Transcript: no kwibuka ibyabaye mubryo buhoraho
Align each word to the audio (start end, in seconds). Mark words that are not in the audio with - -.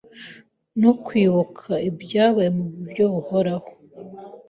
no 0.81 0.91
kwibuka 1.03 1.71
ibyabaye 1.89 2.49
mubryo 2.57 3.03
buhoraho 3.13 3.69